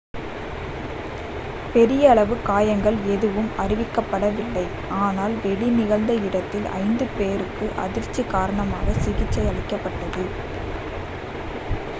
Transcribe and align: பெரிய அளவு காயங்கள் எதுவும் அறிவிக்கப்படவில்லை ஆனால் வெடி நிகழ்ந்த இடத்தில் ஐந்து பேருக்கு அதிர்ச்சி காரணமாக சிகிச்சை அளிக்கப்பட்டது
பெரிய 1.73 2.09
அளவு 2.09 2.35
காயங்கள் 2.43 2.97
எதுவும் 3.07 3.51
அறிவிக்கப்படவில்லை 3.57 4.65
ஆனால் 5.01 5.35
வெடி 5.43 5.69
நிகழ்ந்த 5.77 6.15
இடத்தில் 6.23 6.67
ஐந்து 6.79 7.07
பேருக்கு 7.17 7.67
அதிர்ச்சி 7.77 8.23
காரணமாக 8.27 8.97
சிகிச்சை 8.99 9.45
அளிக்கப்பட்டது 9.47 10.25